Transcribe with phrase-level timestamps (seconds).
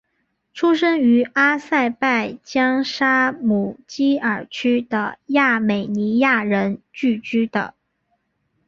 [0.51, 7.75] 出生于阿塞拜疆沙姆基尔区的亚美尼亚人聚居的。